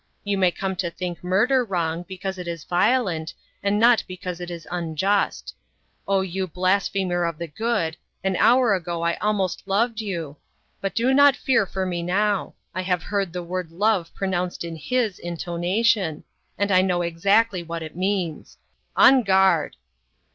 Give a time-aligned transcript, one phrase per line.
[0.23, 4.49] You may come to think murder wrong, because it is violent, and not because it
[4.49, 5.53] is unjust.
[6.07, 10.37] Oh, you blasphemer of the good, an hour ago I almost loved you!
[10.81, 12.55] But do not fear for me now.
[12.73, 16.23] I have heard the word Love pronounced in his intonation;
[16.57, 18.57] and I know exactly what it means.
[18.95, 19.75] On guard!'"